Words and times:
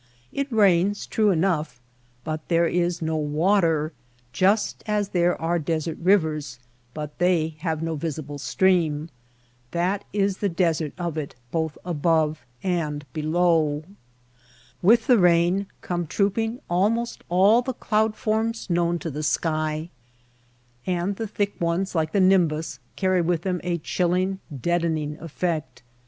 It 0.33 0.51
rains, 0.51 1.05
true 1.05 1.29
enough, 1.29 1.79
but 2.23 2.47
there 2.47 2.65
is 2.65 3.03
no 3.03 3.17
water, 3.17 3.93
just 4.33 4.83
as 4.87 5.09
there 5.09 5.39
are 5.39 5.59
desert 5.59 5.99
rivers, 6.01 6.57
but 6.95 7.19
they 7.19 7.49
have 7.59 7.83
no 7.83 7.95
visible 7.95 8.39
stream. 8.39 9.09
That 9.69 10.03
is 10.11 10.37
the 10.39 10.49
desert 10.49 10.93
of 10.97 11.19
it 11.19 11.35
both 11.51 11.77
above 11.85 12.41
and 12.63 13.05
below. 13.13 13.83
With 14.81 15.05
the 15.05 15.19
rain 15.19 15.67
come 15.81 16.07
trooping 16.07 16.61
almost 16.67 17.23
all 17.29 17.61
the 17.61 17.71
cloud 17.73 18.15
forms 18.15 18.71
known 18.71 18.97
to 18.97 19.11
the 19.11 19.21
sky. 19.21 19.91
And 20.87 21.17
the 21.17 21.27
thick 21.27 21.61
ones 21.61 21.93
like 21.93 22.11
the 22.11 22.19
nimbus 22.19 22.79
carry 22.95 23.21
with 23.21 23.43
them 23.43 23.61
a 23.63 23.77
chilling, 23.77 24.39
deadening 24.63 25.19
effect. 25.19 25.83